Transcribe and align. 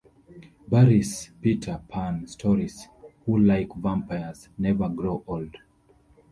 Barrie's 0.67 1.29
"Peter 1.43 1.79
Pan" 1.87 2.25
stories, 2.25 2.87
who- 3.23 3.37
like 3.37 3.71
vampires- 3.75 4.49
never 4.57 4.89
grow 4.89 5.23
old. 5.27 5.57